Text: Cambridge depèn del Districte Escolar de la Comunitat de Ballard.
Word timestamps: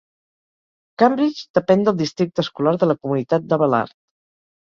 Cambridge 1.01 1.43
depèn 1.59 1.83
del 1.87 1.99
Districte 1.99 2.41
Escolar 2.45 2.73
de 2.85 2.89
la 2.93 2.95
Comunitat 3.05 3.47
de 3.53 3.61
Ballard. 3.65 3.95